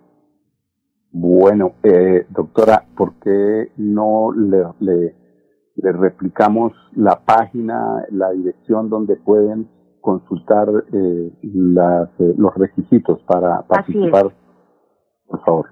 Bueno, 1.14 1.74
eh, 1.84 2.26
doctora, 2.30 2.86
¿por 2.96 3.16
qué 3.16 3.72
no 3.76 4.32
le, 4.32 4.64
le, 4.80 5.16
le, 5.76 5.92
replicamos 5.92 6.72
la 6.96 7.20
página, 7.26 8.06
la 8.12 8.32
dirección 8.32 8.90
donde 8.90 9.18
pueden 9.18 9.68
consultar 10.02 10.68
eh, 10.92 11.32
las, 11.42 12.10
eh, 12.20 12.34
los 12.38 12.54
requisitos 12.56 13.22
para 13.24 13.62
participar? 13.62 14.34
Por 15.28 15.46
favor. 15.46 15.70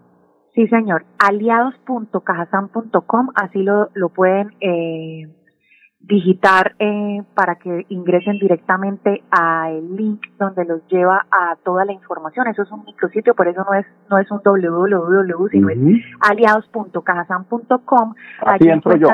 Sí, 0.53 0.67
señor. 0.67 1.05
Aliados.cajasan.com, 1.19 3.29
así 3.35 3.61
lo, 3.61 3.89
lo 3.93 4.09
pueden 4.09 4.53
eh, 4.61 5.27
digitar 5.99 6.75
eh, 6.79 7.21
para 7.33 7.55
que 7.55 7.85
ingresen 7.89 8.39
directamente 8.39 9.23
al 9.29 9.95
link 9.95 10.21
donde 10.37 10.65
los 10.65 10.85
lleva 10.87 11.25
a 11.29 11.55
toda 11.63 11.85
la 11.85 11.93
información. 11.93 12.47
Eso 12.47 12.63
es 12.63 12.71
un 12.71 12.83
micrositio, 12.85 13.35
por 13.35 13.47
eso 13.47 13.63
no 13.63 13.73
es 13.73 13.85
no 14.09 14.17
es 14.17 14.29
un 14.31 14.41
www, 14.43 15.47
sino 15.51 15.69
es 15.69 15.77
aliados.cajasan.com. 16.21 18.13
Así 18.41 18.69
entro 18.69 18.95
yo. 18.95 19.09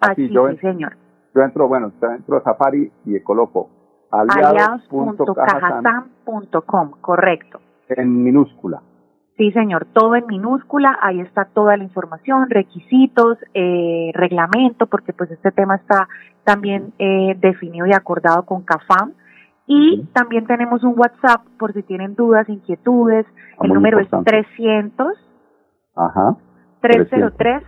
Así, 0.00 0.28
yo, 0.30 0.48
sí, 0.50 0.56
señor. 0.58 0.96
Yo 1.34 1.42
entro, 1.42 1.68
bueno, 1.68 1.92
entro 2.00 2.38
a 2.38 2.42
Safari 2.42 2.90
y 3.04 3.20
coloco 3.20 3.70
aliados.cajasan.com, 4.10 6.90
correcto. 7.00 7.60
En 7.88 8.22
minúscula. 8.22 8.82
Sí, 9.36 9.52
señor, 9.52 9.86
todo 9.94 10.16
en 10.16 10.26
minúscula, 10.26 10.98
ahí 11.00 11.20
está 11.20 11.46
toda 11.46 11.76
la 11.78 11.84
información, 11.84 12.50
requisitos, 12.50 13.38
eh, 13.54 14.10
reglamento, 14.12 14.86
porque 14.86 15.14
pues 15.14 15.30
este 15.30 15.50
tema 15.50 15.76
está 15.76 16.08
también 16.44 16.92
eh, 16.98 17.34
definido 17.40 17.86
y 17.86 17.94
acordado 17.94 18.44
con 18.44 18.62
CAFAM. 18.62 19.14
Y 19.66 20.04
también 20.12 20.46
tenemos 20.46 20.84
un 20.84 20.92
WhatsApp 20.98 21.42
por 21.58 21.72
si 21.72 21.82
tienen 21.82 22.14
dudas, 22.16 22.46
inquietudes. 22.48 23.24
Ah, 23.52 23.60
El 23.64 23.72
número 23.72 23.98
es 24.00 24.10
300 24.10 25.08
Ajá. 25.96 26.36
303 26.82 27.62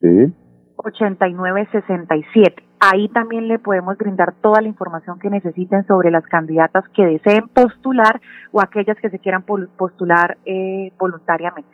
sí. 0.00 0.34
8967. 0.76 2.62
Ahí 2.84 3.08
también 3.10 3.46
le 3.46 3.60
podemos 3.60 3.96
brindar 3.96 4.34
toda 4.40 4.60
la 4.60 4.66
información 4.66 5.20
que 5.20 5.30
necesiten 5.30 5.86
sobre 5.86 6.10
las 6.10 6.26
candidatas 6.26 6.82
que 6.88 7.06
deseen 7.06 7.46
postular 7.46 8.20
o 8.50 8.60
aquellas 8.60 8.98
que 8.98 9.08
se 9.08 9.20
quieran 9.20 9.44
postular 9.44 10.36
eh, 10.44 10.92
voluntariamente. 10.98 11.70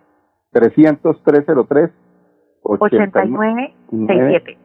300 0.53 1.23
303 1.23 1.91
8967. 2.63 4.59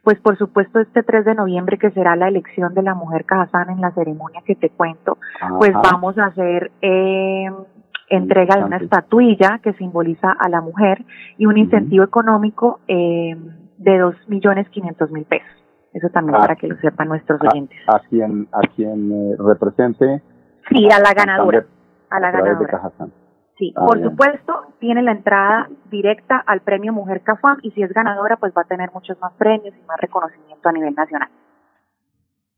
pues 0.03 0.19
por 0.21 0.39
supuesto, 0.39 0.81
este 0.81 1.03
3 1.03 1.25
de 1.25 1.35
noviembre, 1.35 1.79
que 1.79 1.91
será 1.91 2.15
la 2.15 2.29
elección 2.29 2.73
de 2.75 2.83
la 2.83 2.95
mujer 2.95 3.25
Cajazán 3.25 3.71
en 3.71 3.81
la 3.81 3.91
ceremonia 3.93 4.43
que 4.47 4.55
te 4.55 4.71
cuento, 4.71 5.19
pues 5.59 5.73
vamos 5.73 6.17
a 6.19 6.27
hacer 6.27 6.71
eh, 6.83 7.51
entrega 8.09 8.57
de 8.57 8.65
una 8.65 8.77
estatuilla 8.77 9.59
que 9.63 9.73
simboliza 9.75 10.31
a 10.39 10.49
la 10.49 10.61
mujer 10.61 11.05
y 11.37 11.47
un 11.47 11.57
incentivo 11.57 12.05
económico 12.05 12.81
eh, 12.87 13.37
de 13.79 13.99
dos 13.99 14.15
millones 14.29 14.69
quinientos 14.71 15.11
mil 15.11 15.25
pesos. 15.25 15.49
Eso 15.93 16.09
también 16.09 16.39
para 16.39 16.57
que 16.57 16.67
lo 16.67 16.77
sepan 16.79 17.09
nuestros 17.09 17.41
oyentes. 17.41 17.79
A, 17.87 18.01
quien, 18.01 18.49
a 18.53 18.61
quien 18.75 19.13
eh, 19.13 19.37
represente. 19.39 20.23
Sí, 20.69 20.89
a 20.91 20.99
la 20.99 21.13
ganadora. 21.15 21.65
A 22.11 22.21
la 22.21 22.31
ganadora. 22.33 22.93
Sí, 23.59 23.73
ah, 23.77 23.87
por 23.87 24.03
supuesto, 24.03 24.75
tiene 24.81 25.03
la 25.03 25.13
entrada 25.13 25.69
directa 25.91 26.43
al 26.45 26.61
premio 26.61 26.93
Mujer 26.93 27.23
CAFAM 27.23 27.59
y 27.63 27.71
si 27.71 27.83
es 27.83 27.93
ganadora, 27.93 28.37
pues 28.37 28.53
va 28.57 28.63
a 28.63 28.67
tener 28.67 28.91
muchos 28.93 29.19
más 29.21 29.33
premios 29.35 29.75
y 29.75 29.87
más 29.87 30.01
reconocimiento 30.01 30.69
a 30.69 30.73
nivel 30.73 30.95
nacional. 30.95 31.29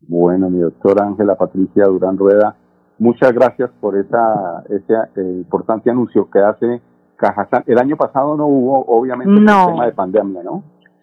Bueno, 0.00 0.48
mi 0.48 0.60
doctora 0.60 1.06
Ángela 1.06 1.34
Patricia 1.34 1.84
Durán 1.84 2.16
Rueda, 2.16 2.56
muchas 2.98 3.32
gracias 3.32 3.70
por 3.80 3.96
esa, 3.96 4.62
ese 4.70 4.94
eh, 5.16 5.32
importante 5.36 5.90
anuncio 5.90 6.30
que 6.30 6.38
hace 6.38 6.80
Cajazán. 7.16 7.64
El 7.66 7.78
año 7.78 7.96
pasado 7.96 8.36
no 8.36 8.46
hubo, 8.46 8.84
obviamente, 8.86 9.32
el 9.32 9.44
tema 9.44 9.86
de 9.86 9.92
pandemia, 9.92 10.42
¿no? 10.42 10.62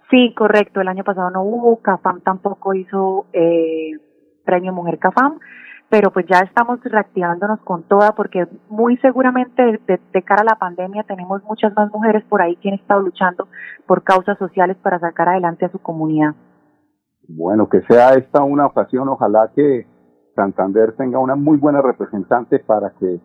Sí, 0.10 0.34
correcto, 0.36 0.82
el 0.82 0.88
año 0.88 1.04
pasado 1.04 1.30
no 1.30 1.44
hubo, 1.44 1.78
CAFAM 1.82 2.22
tampoco 2.22 2.74
hizo 2.74 3.26
eh, 3.34 3.92
premio 4.46 4.74
Mujer 4.74 5.00
CAFAM 5.00 5.40
pero 5.90 6.12
pues 6.12 6.26
ya 6.28 6.40
estamos 6.40 6.80
reactivándonos 6.84 7.60
con 7.62 7.84
toda 7.84 8.14
porque 8.16 8.48
muy 8.70 8.98
seguramente 8.98 9.80
de, 9.86 10.22
cara 10.24 10.42
a 10.42 10.46
la 10.46 10.56
pandemia 10.60 11.04
tenemos 11.04 11.44
muchas 11.44 11.74
más 11.76 11.92
mujeres 11.92 12.24
por 12.30 12.42
ahí 12.42 12.56
que 12.56 12.70
han 12.70 12.76
estado 12.76 13.02
luchando 13.02 13.48
por 13.86 14.04
causas 14.04 14.38
sociales 14.38 14.78
para 14.82 15.00
sacar 15.00 15.30
adelante 15.30 15.66
a 15.66 15.72
su 15.72 15.80
comunidad. 15.80 16.34
Bueno, 17.28 17.70
que 17.70 17.82
sea 17.84 18.14
esta 18.14 18.44
una 18.44 18.66
ocasión, 18.66 19.08
ojalá 19.08 19.52
que 19.56 19.86
Santander 20.36 20.94
tenga 20.94 21.20
una 21.20 21.36
muy 21.36 21.58
buena 21.58 21.82
representante 21.82 22.60
para 22.60 22.92
que 23.00 23.20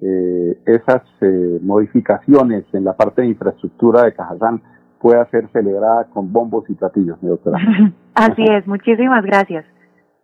eh, 0.00 0.58
esas 0.66 1.02
eh, 1.20 1.58
modificaciones 1.62 2.64
en 2.72 2.84
la 2.84 2.94
parte 2.94 3.22
de 3.22 3.28
infraestructura 3.28 4.02
de 4.04 4.14
Cajazán 4.14 4.62
pueda 4.98 5.24
ser 5.26 5.48
celebrada 5.52 6.04
con 6.04 6.32
bombos 6.32 6.64
y 6.70 6.74
platillos, 6.74 7.22
mi 7.22 7.28
doctora. 7.28 7.58
Así 8.14 8.42
es, 8.44 8.66
muchísimas 8.66 9.22
gracias. 9.24 9.66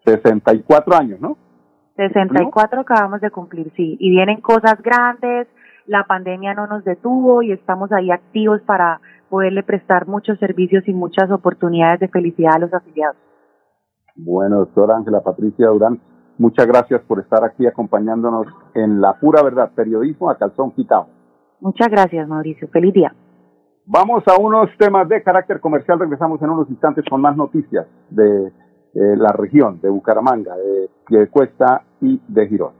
64 0.06 0.96
años, 0.96 1.20
¿no? 1.20 1.36
64 2.08 2.80
acabamos 2.80 3.20
de 3.20 3.30
cumplir, 3.30 3.70
sí. 3.76 3.96
Y 4.00 4.10
vienen 4.10 4.40
cosas 4.40 4.80
grandes, 4.82 5.48
la 5.86 6.04
pandemia 6.04 6.54
no 6.54 6.66
nos 6.66 6.84
detuvo 6.84 7.42
y 7.42 7.52
estamos 7.52 7.92
ahí 7.92 8.10
activos 8.10 8.62
para 8.62 9.00
poderle 9.28 9.62
prestar 9.62 10.06
muchos 10.06 10.38
servicios 10.38 10.86
y 10.88 10.94
muchas 10.94 11.30
oportunidades 11.30 12.00
de 12.00 12.08
felicidad 12.08 12.54
a 12.56 12.58
los 12.58 12.72
afiliados. 12.72 13.16
Bueno, 14.16 14.58
doctora 14.58 14.96
Ángela 14.96 15.20
Patricia 15.20 15.68
Durán, 15.68 16.00
muchas 16.38 16.66
gracias 16.66 17.02
por 17.02 17.20
estar 17.20 17.44
aquí 17.44 17.66
acompañándonos 17.66 18.46
en 18.74 19.00
La 19.00 19.14
Pura 19.20 19.42
Verdad, 19.42 19.70
periodismo 19.74 20.30
a 20.30 20.38
calzón 20.38 20.72
quitado. 20.72 21.06
Muchas 21.60 21.88
gracias, 21.88 22.26
Mauricio. 22.26 22.68
Feliz 22.68 22.94
día. 22.94 23.14
Vamos 23.86 24.22
a 24.26 24.40
unos 24.40 24.70
temas 24.78 25.08
de 25.08 25.22
carácter 25.22 25.60
comercial. 25.60 25.98
Regresamos 25.98 26.40
en 26.42 26.50
unos 26.50 26.70
instantes 26.70 27.04
con 27.10 27.20
más 27.20 27.36
noticias 27.36 27.86
de 28.08 28.52
la 28.94 29.32
región 29.32 29.80
de 29.80 29.88
Bucaramanga, 29.88 30.56
de 30.56 30.88
Piedecuesta 31.06 31.82
y 32.00 32.20
de 32.26 32.48
Girón. 32.48 32.79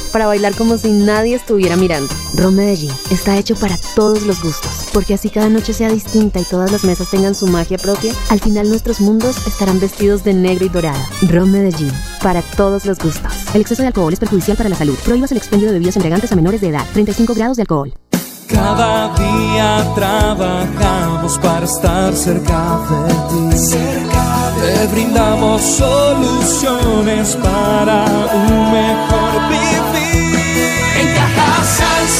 para 0.11 0.27
bailar 0.27 0.55
como 0.55 0.77
si 0.77 0.91
nadie 0.91 1.35
estuviera 1.35 1.75
mirando. 1.75 2.13
Ron 2.35 2.55
Medellín 2.55 2.91
está 3.09 3.37
hecho 3.37 3.55
para 3.55 3.77
todos 3.95 4.23
los 4.23 4.41
gustos, 4.41 4.89
porque 4.93 5.13
así 5.13 5.29
cada 5.29 5.49
noche 5.49 5.73
sea 5.73 5.89
distinta 5.89 6.39
y 6.39 6.43
todas 6.43 6.71
las 6.71 6.83
mesas 6.83 7.09
tengan 7.09 7.35
su 7.35 7.47
magia 7.47 7.77
propia, 7.77 8.13
al 8.29 8.39
final 8.39 8.69
nuestros 8.69 9.01
mundos 9.01 9.35
estarán 9.47 9.79
vestidos 9.79 10.23
de 10.23 10.33
negro 10.33 10.65
y 10.65 10.69
dorado. 10.69 10.99
Ron 11.29 11.51
Medellín, 11.51 11.91
para 12.21 12.41
todos 12.41 12.85
los 12.85 12.99
gustos. 12.99 13.33
El 13.53 13.61
exceso 13.61 13.81
de 13.81 13.87
alcohol 13.87 14.13
es 14.13 14.19
perjudicial 14.19 14.57
para 14.57 14.69
la 14.69 14.75
salud. 14.75 14.97
Prohíbas 15.03 15.31
el 15.31 15.37
expendio 15.37 15.67
de 15.67 15.73
bebidas 15.73 15.95
embriagantes 15.95 16.31
a 16.31 16.35
menores 16.35 16.61
de 16.61 16.69
edad. 16.69 16.85
35 16.93 17.33
grados 17.33 17.57
de 17.57 17.63
alcohol. 17.63 17.93
Cada 18.47 19.15
día 19.15 19.93
trabajamos 19.95 21.37
para 21.37 21.65
estar 21.65 22.13
cerca 22.13 22.79
de 23.07 23.13
ti. 23.51 23.57
Cerca 23.57 24.51
Te 24.61 24.87
brindamos 24.87 25.61
soluciones 25.61 27.35
para 27.37 28.05
un 28.33 28.71
mejor 28.71 29.49
vivir. 29.49 30.00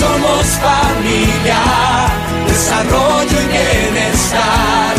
Somos 0.02 0.46
familia, 0.60 1.62
desarrollo 2.48 3.38
y 3.42 3.48
bienestar. 3.48 4.96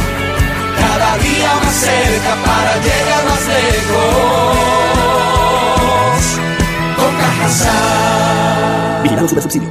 Cada 0.79 1.19
día 1.19 1.55
más 1.65 1.75
cerca 1.75 2.33
para 2.45 2.77
llegar 2.77 3.25
más 3.25 3.45
lejos. 3.57 4.57
Con 6.97 7.12
Cajasal. 7.17 9.03
Vigilado 9.03 9.29
Subsidio. 9.29 9.71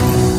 Thank 0.00 0.24
you. 0.24 0.29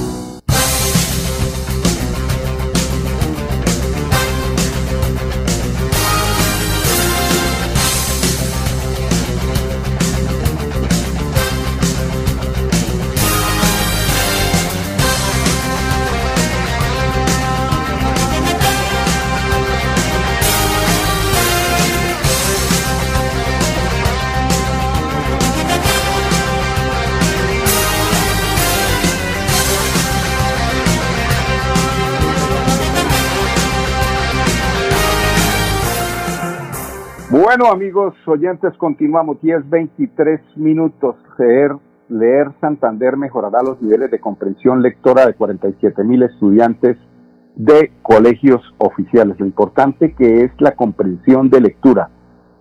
Bueno, 37.61 37.75
amigos 37.75 38.15
oyentes, 38.25 38.75
continuamos. 38.79 39.39
10, 39.39 39.69
23 39.69 40.41
minutos. 40.57 41.15
Leer, 41.37 41.75
leer 42.09 42.47
Santander 42.59 43.17
mejorará 43.17 43.61
los 43.61 43.79
niveles 43.83 44.09
de 44.09 44.19
comprensión 44.19 44.81
lectora 44.81 45.27
de 45.27 45.35
47 45.35 46.03
mil 46.03 46.23
estudiantes 46.23 46.97
de 47.55 47.91
colegios 48.01 48.63
oficiales. 48.79 49.39
Lo 49.39 49.45
importante 49.45 50.15
que 50.15 50.45
es 50.45 50.51
la 50.57 50.71
comprensión 50.71 51.51
de 51.51 51.61
lectura. 51.61 52.09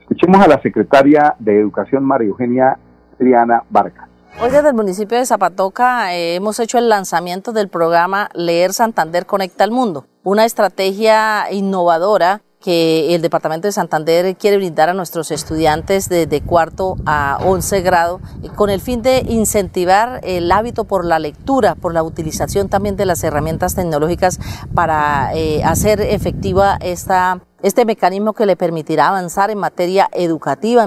Escuchemos 0.01 0.39
a 0.43 0.49
la 0.49 0.61
secretaria 0.61 1.35
de 1.39 1.59
Educación, 1.59 2.05
María 2.05 2.29
Eugenia 2.29 2.79
Triana 3.17 3.65
Vargas. 3.71 4.07
Hoy 4.43 4.51
desde 4.51 4.69
el 4.69 4.75
municipio 4.75 5.17
de 5.17 5.25
Zapatoca 5.25 6.15
eh, 6.15 6.35
hemos 6.35 6.61
hecho 6.61 6.77
el 6.77 6.91
lanzamiento 6.91 7.53
del 7.53 7.71
programa 7.71 8.29
Leer 8.35 8.75
Santander 8.75 9.25
Conecta 9.25 9.65
al 9.65 9.71
Mundo, 9.71 10.05
una 10.25 10.45
estrategia 10.45 11.51
innovadora 11.51 12.43
que 12.61 13.15
el 13.15 13.23
Departamento 13.23 13.67
de 13.69 13.73
Santander 13.73 14.37
quiere 14.37 14.59
brindar 14.59 14.91
a 14.91 14.95
nuestros 14.95 15.31
estudiantes 15.31 16.09
de, 16.09 16.43
cuarto 16.45 16.97
a 17.07 17.39
once 17.45 17.81
grado 17.81 18.21
con 18.55 18.71
el 18.71 18.81
fin 18.81 19.03
de 19.03 19.23
incentivar 19.29 20.21
el 20.23 20.51
hábito 20.53 20.85
por 20.85 21.05
la 21.05 21.19
lectura, 21.19 21.75
por 21.75 21.95
la 21.95 22.03
utilización 22.03 22.69
también 22.69 22.97
de 22.97 23.07
las 23.07 23.25
herramientas 23.25 23.75
tecnológicas 23.75 24.39
para 24.75 25.35
eh, 25.35 25.63
hacer 25.65 26.01
efectiva 26.01 26.77
esta, 26.81 27.41
este 27.63 27.85
mecanismo 27.85 28.35
que 28.35 28.47
le 28.47 28.57
permitirá 28.57 29.09
avanzar 29.09 29.51
en 29.51 29.59
materia 29.59 30.09
educativa. 30.13 30.87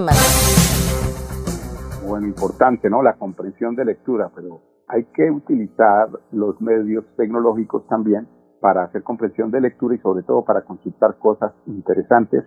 Bueno, 2.06 2.26
importante, 2.26 2.88
¿no? 2.90 3.02
La 3.02 3.14
comprensión 3.14 3.74
de 3.74 3.84
lectura, 3.84 4.30
pero 4.34 4.60
hay 4.86 5.04
que 5.14 5.30
utilizar 5.30 6.08
los 6.30 6.60
medios 6.60 7.04
tecnológicos 7.16 7.86
también 7.88 8.28
para 8.64 8.84
hacer 8.84 9.02
comprensión 9.02 9.50
de 9.50 9.60
lectura 9.60 9.94
y 9.94 9.98
sobre 9.98 10.22
todo 10.22 10.42
para 10.42 10.62
consultar 10.62 11.18
cosas 11.18 11.52
interesantes, 11.66 12.44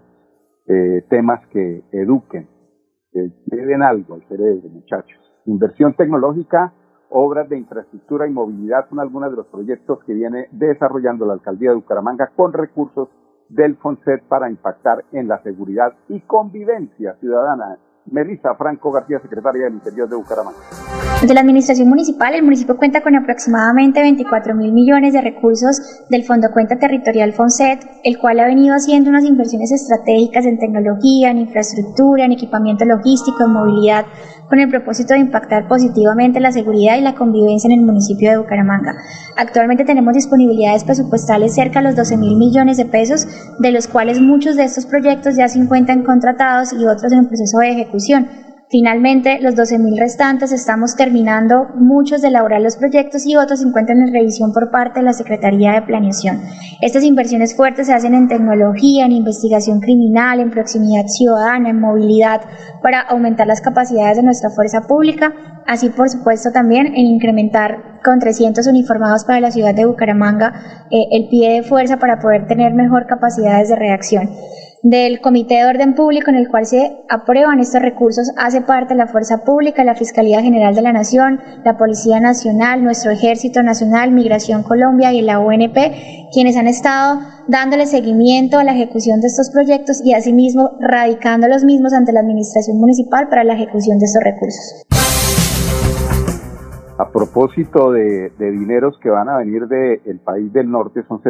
eh, 0.65 1.05
temas 1.11 1.45
que 1.49 1.83
eduquen, 1.91 2.49
que 3.11 3.31
lleven 3.45 3.83
algo 3.83 4.15
al 4.15 4.27
cerebro, 4.27 4.67
muchachos. 4.67 5.19
Inversión 5.45 5.93
tecnológica, 5.93 6.73
obras 7.11 7.47
de 7.49 7.59
infraestructura 7.59 8.27
y 8.27 8.31
movilidad 8.31 8.89
son 8.89 8.99
algunos 8.99 9.29
de 9.29 9.37
los 9.37 9.45
proyectos 9.45 10.03
que 10.05 10.15
viene 10.15 10.47
desarrollando 10.53 11.27
la 11.27 11.33
alcaldía 11.33 11.69
de 11.69 11.75
Bucaramanga 11.75 12.31
con 12.35 12.51
recursos 12.51 13.09
del 13.49 13.75
FONSET 13.75 14.23
para 14.23 14.49
impactar 14.49 15.05
en 15.11 15.27
la 15.27 15.43
seguridad 15.43 15.93
y 16.09 16.21
convivencia 16.21 17.13
ciudadana 17.19 17.77
Melissa 18.11 18.55
Franco 18.55 18.91
García, 18.91 19.19
secretaria 19.19 19.65
del 19.65 19.73
Interior 19.73 20.09
de 20.09 20.15
Bucaramanga. 20.15 20.59
De 21.21 21.33
la 21.33 21.41
Administración 21.41 21.89
Municipal, 21.89 22.35
el 22.35 22.43
municipio 22.43 22.77
cuenta 22.77 23.01
con 23.01 23.15
aproximadamente 23.15 24.01
24 24.01 24.53
mil 24.53 24.71
millones 24.71 25.13
de 25.13 25.21
recursos 25.21 26.05
del 26.09 26.23
Fondo 26.23 26.51
Cuenta 26.53 26.77
Territorial 26.77 27.33
FONSET, 27.33 27.79
el 28.03 28.19
cual 28.19 28.39
ha 28.39 28.45
venido 28.45 28.75
haciendo 28.75 29.09
unas 29.09 29.23
inversiones 29.23 29.71
estratégicas 29.71 30.45
en 30.45 30.59
tecnología, 30.59 31.31
en 31.31 31.39
infraestructura, 31.39 32.25
en 32.25 32.33
equipamiento 32.33 32.85
logístico, 32.85 33.43
en 33.43 33.51
movilidad, 33.51 34.05
con 34.47 34.59
el 34.59 34.69
propósito 34.69 35.13
de 35.13 35.19
impactar 35.19 35.67
positivamente 35.67 36.39
la 36.39 36.51
seguridad 36.51 36.97
y 36.97 37.01
la 37.01 37.15
convivencia 37.15 37.67
en 37.67 37.79
el 37.79 37.85
municipio 37.85 38.29
de 38.29 38.37
Bucaramanga. 38.37 38.95
Actualmente 39.35 39.83
tenemos 39.83 40.13
disponibilidades 40.13 40.83
presupuestales 40.83 41.53
cerca 41.53 41.79
de 41.79 41.87
los 41.87 41.95
12 41.95 42.15
mil 42.17 42.37
millones 42.37 42.77
de 42.77 42.85
pesos, 42.85 43.27
de 43.59 43.71
los 43.71 43.87
cuales 43.87 44.21
muchos 44.21 44.55
de 44.55 44.63
estos 44.63 44.85
proyectos 44.85 45.35
ya 45.35 45.47
se 45.47 45.59
encuentran 45.59 46.03
contratados 46.03 46.73
y 46.73 46.85
otros 46.85 47.11
en 47.11 47.19
un 47.19 47.27
proceso 47.27 47.57
de 47.59 47.71
ejecución. 47.71 47.96
Finalmente, 48.69 49.39
los 49.39 49.55
12.000 49.55 49.97
restantes 49.97 50.51
estamos 50.51 50.97
terminando 50.97 51.67
muchos 51.75 52.21
de 52.21 52.27
elaborar 52.27 52.59
los 52.59 52.75
proyectos 52.75 53.25
y 53.25 53.37
otros 53.37 53.61
se 53.61 53.67
encuentran 53.67 54.01
en 54.01 54.13
revisión 54.13 54.51
por 54.51 54.71
parte 54.71 54.99
de 54.99 55.05
la 55.05 55.13
Secretaría 55.13 55.71
de 55.71 55.83
Planeación. 55.83 56.41
Estas 56.81 57.03
inversiones 57.03 57.55
fuertes 57.55 57.87
se 57.87 57.93
hacen 57.93 58.13
en 58.13 58.27
tecnología, 58.27 59.05
en 59.05 59.13
investigación 59.13 59.79
criminal, 59.79 60.41
en 60.41 60.51
proximidad 60.51 61.05
ciudadana, 61.07 61.69
en 61.69 61.79
movilidad, 61.79 62.41
para 62.83 62.99
aumentar 62.99 63.47
las 63.47 63.61
capacidades 63.61 64.17
de 64.17 64.23
nuestra 64.23 64.49
fuerza 64.49 64.81
pública, 64.81 65.33
así 65.65 65.87
por 65.87 66.09
supuesto 66.09 66.51
también 66.51 66.87
en 66.87 67.05
incrementar 67.05 68.01
con 68.03 68.19
300 68.19 68.67
uniformados 68.67 69.23
para 69.23 69.39
la 69.39 69.51
ciudad 69.51 69.75
de 69.75 69.85
Bucaramanga 69.85 70.87
eh, 70.91 71.07
el 71.11 71.29
pie 71.29 71.53
de 71.53 71.63
fuerza 71.63 71.99
para 71.99 72.19
poder 72.19 72.47
tener 72.47 72.73
mejor 72.73 73.07
capacidades 73.07 73.69
de 73.69 73.77
reacción 73.77 74.29
del 74.83 75.21
Comité 75.21 75.55
de 75.55 75.65
Orden 75.65 75.95
Público 75.95 76.29
en 76.29 76.35
el 76.35 76.49
cual 76.49 76.65
se 76.65 76.97
aprueban 77.09 77.59
estos 77.59 77.81
recursos 77.81 78.31
hace 78.37 78.61
parte 78.61 78.95
la 78.95 79.07
Fuerza 79.07 79.43
Pública, 79.43 79.83
la 79.83 79.95
Fiscalía 79.95 80.41
General 80.41 80.75
de 80.75 80.81
la 80.81 80.93
Nación, 80.93 81.41
la 81.63 81.77
Policía 81.77 82.19
Nacional, 82.19 82.83
nuestro 82.83 83.11
Ejército 83.11 83.63
Nacional, 83.63 84.11
Migración 84.11 84.63
Colombia 84.63 85.13
y 85.13 85.21
la 85.21 85.39
UNP, 85.39 85.77
quienes 86.33 86.55
han 86.57 86.67
estado 86.67 87.19
dándole 87.47 87.85
seguimiento 87.85 88.59
a 88.59 88.63
la 88.63 88.73
ejecución 88.73 89.21
de 89.21 89.27
estos 89.27 89.49
proyectos 89.49 90.01
y 90.03 90.13
asimismo 90.13 90.71
radicando 90.79 91.47
los 91.47 91.63
mismos 91.63 91.93
ante 91.93 92.11
la 92.11 92.19
Administración 92.19 92.77
Municipal 92.77 93.29
para 93.29 93.43
la 93.43 93.53
ejecución 93.53 93.99
de 93.99 94.05
estos 94.05 94.23
recursos 94.23 94.96
a 96.97 97.11
propósito 97.11 97.91
de, 97.91 98.31
dineros 98.39 98.97
que 98.99 99.09
van 99.09 99.29
a 99.29 99.37
venir 99.37 99.67
del 99.67 100.19
país 100.19 100.51
del 100.51 100.69
norte, 100.69 101.03
son, 101.07 101.21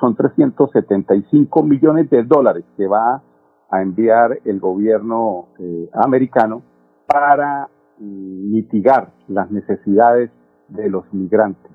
son 0.00 0.16
375 0.16 1.62
millones 1.62 2.08
de 2.08 2.22
dólares 2.22 2.64
que 2.76 2.86
va 2.86 3.22
a 3.70 3.82
enviar 3.82 4.38
el 4.44 4.60
gobierno 4.60 5.48
eh, 5.58 5.90
americano 5.92 6.62
para 7.06 7.68
mitigar 7.98 9.12
las 9.28 9.50
necesidades 9.50 10.30
de 10.68 10.88
los 10.88 11.12
migrantes. 11.12 11.70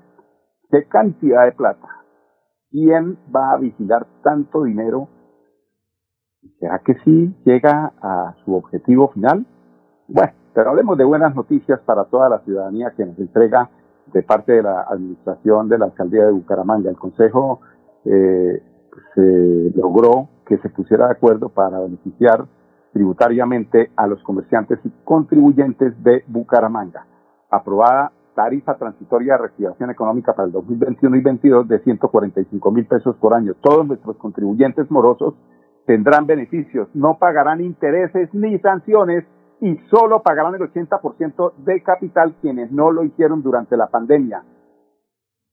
¿Qué 0.70 0.86
cantidad 0.88 1.44
de 1.44 1.52
plata? 1.52 1.88
¿Quién 2.70 3.16
va 3.34 3.52
a 3.52 3.58
vigilar 3.58 4.06
tanto 4.22 4.64
dinero? 4.64 5.08
¿Será 6.58 6.80
que 6.84 6.94
sí 7.04 7.34
llega 7.44 7.92
a 8.02 8.34
su 8.44 8.54
objetivo 8.54 9.08
final? 9.12 9.46
Bueno, 10.08 10.32
Pero 10.54 10.70
hablemos 10.70 10.98
de 10.98 11.04
buenas 11.04 11.34
noticias 11.34 11.80
para 11.80 12.04
toda 12.04 12.28
la 12.28 12.40
ciudadanía 12.40 12.92
que 12.96 13.06
nos 13.06 13.18
entrega 13.18 13.70
de 14.12 14.22
parte 14.22 14.52
de 14.52 14.62
la 14.62 14.82
administración 14.82 15.68
de 15.68 15.78
la 15.78 15.86
alcaldía 15.86 16.26
de 16.26 16.32
Bucaramanga. 16.32 16.90
El 16.90 16.96
Consejo 16.96 17.60
eh, 18.04 18.62
se 19.14 19.72
logró 19.76 20.28
que 20.46 20.58
se 20.58 20.68
pusiera 20.68 21.06
de 21.06 21.12
acuerdo 21.12 21.48
para 21.48 21.78
beneficiar 21.78 22.44
tributariamente 22.92 23.92
a 23.94 24.08
los 24.08 24.20
comerciantes 24.22 24.80
y 24.84 24.90
contribuyentes 25.04 26.02
de 26.02 26.24
Bucaramanga. 26.26 27.06
Aprobada 27.48 28.12
tarifa 28.34 28.76
transitoria 28.76 29.34
de 29.34 29.38
reactivación 29.38 29.90
económica 29.90 30.32
para 30.32 30.46
el 30.46 30.52
2021 30.52 31.16
y 31.16 31.20
2022 31.20 31.68
de 31.68 31.78
145 31.80 32.70
mil 32.72 32.86
pesos 32.86 33.16
por 33.16 33.34
año. 33.34 33.54
Todos 33.60 33.86
nuestros 33.86 34.16
contribuyentes 34.16 34.90
morosos 34.90 35.34
tendrán 35.86 36.26
beneficios, 36.26 36.88
no 36.94 37.18
pagarán 37.18 37.60
intereses 37.60 38.32
ni 38.32 38.58
sanciones 38.58 39.24
y 39.60 39.76
solo 39.90 40.22
pagarán 40.22 40.54
el 40.54 40.62
80% 40.62 41.54
de 41.58 41.82
capital 41.82 42.34
quienes 42.40 42.72
no 42.72 42.90
lo 42.90 43.04
hicieron 43.04 43.42
durante 43.42 43.76
la 43.76 43.88
pandemia. 43.88 44.42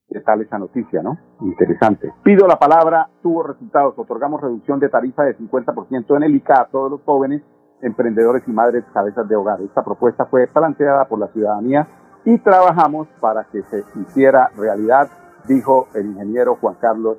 ¿Qué 0.10 0.22
tal 0.22 0.42
esa 0.42 0.58
noticia, 0.58 1.02
no? 1.04 1.18
Interesante. 1.42 2.14
Pido 2.24 2.48
la 2.48 2.58
palabra, 2.58 3.10
tuvo 3.22 3.44
resultados. 3.44 3.94
Otorgamos 3.98 4.40
reducción 4.40 4.80
de 4.80 4.88
tarifa 4.88 5.24
de 5.24 5.38
50% 5.38 6.16
en 6.16 6.24
el 6.24 6.36
ICA 6.36 6.62
a 6.62 6.68
todos 6.68 6.90
los 6.90 7.02
jóvenes, 7.02 7.44
emprendedores 7.82 8.44
y 8.48 8.52
madres 8.52 8.86
cabezas 8.94 9.28
de 9.28 9.36
hogar. 9.36 9.62
Esta 9.62 9.84
propuesta 9.84 10.26
fue 10.28 10.48
planteada 10.48 11.06
por 11.06 11.20
la 11.20 11.28
ciudadanía 11.28 11.88
y 12.24 12.38
trabajamos 12.40 13.10
para 13.20 13.44
que 13.46 13.62
se 13.64 13.84
hiciera 14.00 14.50
realidad, 14.58 15.10
dijo 15.46 15.88
el 15.94 16.08
ingeniero 16.08 16.56
Juan 16.56 16.76
Carlos 16.80 17.18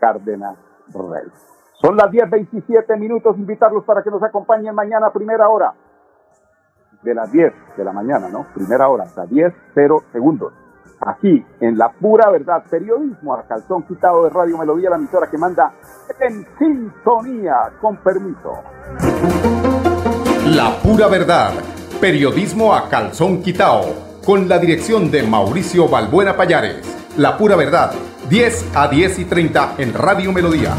Cárdenas 0.00 0.58
Rey. 0.92 1.30
Son 1.80 1.96
las 1.96 2.10
10.27 2.10 2.98
minutos, 2.98 3.38
invitarlos 3.38 3.84
para 3.84 4.02
que 4.02 4.10
nos 4.10 4.22
acompañen 4.22 4.74
mañana 4.74 5.12
primera 5.12 5.48
hora. 5.48 5.74
De 7.04 7.14
las 7.14 7.30
10 7.30 7.52
de 7.76 7.84
la 7.84 7.92
mañana, 7.92 8.28
¿no? 8.28 8.46
Primera 8.54 8.88
hora, 8.88 9.04
hasta 9.04 9.26
10, 9.26 9.52
0 9.74 10.04
segundos 10.12 10.52
aquí 11.06 11.44
en 11.60 11.76
La 11.76 11.90
Pura 11.92 12.30
Verdad, 12.30 12.64
periodismo 12.68 13.34
a 13.34 13.42
calzón 13.42 13.82
quitado 13.82 14.24
de 14.24 14.30
Radio 14.30 14.58
Melodía, 14.58 14.90
la 14.90 14.96
emisora 14.96 15.28
que 15.30 15.38
manda 15.38 15.72
en 16.20 16.46
sintonía, 16.58 17.72
con 17.80 17.96
permiso. 17.98 18.62
La 20.46 20.76
Pura 20.82 21.08
Verdad, 21.08 21.52
periodismo 22.00 22.74
a 22.74 22.88
calzón 22.88 23.42
quitado, 23.42 23.82
con 24.24 24.48
la 24.48 24.58
dirección 24.58 25.10
de 25.10 25.22
Mauricio 25.22 25.88
Balbuena 25.88 26.36
Payares. 26.36 26.82
La 27.16 27.36
Pura 27.36 27.56
Verdad, 27.56 27.92
10 28.28 28.76
a 28.76 28.88
10 28.88 29.18
y 29.20 29.24
30 29.26 29.74
en 29.78 29.94
Radio 29.94 30.32
Melodía. 30.32 30.74